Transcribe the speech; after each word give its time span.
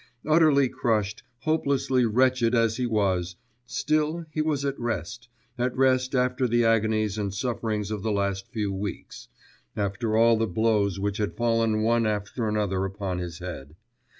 Utterly 0.25 0.67
crushed, 0.67 1.21
hopelessly 1.41 2.07
wretched 2.07 2.55
as 2.55 2.77
he 2.77 2.87
was, 2.87 3.35
still 3.67 4.25
he 4.31 4.41
was 4.41 4.65
at 4.65 4.79
rest, 4.79 5.29
at 5.59 5.77
rest 5.77 6.15
after 6.15 6.47
the 6.47 6.65
agonies 6.65 7.19
and 7.19 7.31
sufferings 7.31 7.91
of 7.91 8.01
the 8.01 8.11
last 8.11 8.47
few 8.51 8.73
weeks, 8.73 9.27
after 9.75 10.17
all 10.17 10.37
the 10.37 10.47
blows 10.47 10.99
which 10.99 11.17
had 11.17 11.37
fallen 11.37 11.83
one 11.83 12.07
after 12.07 12.47
another 12.49 12.83
upon 12.83 13.19
his 13.19 13.37
head. 13.37 13.75